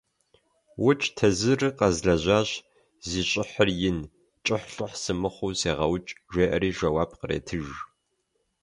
-УкӀ 0.89 1.07
тезырыр 1.17 1.63
къэзлэжьащ, 1.77 2.49
зи 3.09 3.21
щӀыхьыр 3.29 3.69
ин, 3.89 3.99
кӀыхь–лӏыхь 4.45 4.97
сымыхъуу 5.03 5.53
сегъэукӀ,– 5.59 6.11
жеӀэри 6.33 6.71
жэуап 6.77 7.11
къретыж. 7.19 7.67